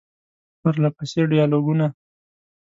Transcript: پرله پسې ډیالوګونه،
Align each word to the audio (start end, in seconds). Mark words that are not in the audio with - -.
پرله 0.61 0.89
پسې 0.95 1.21
ډیالوګونه، 1.31 1.85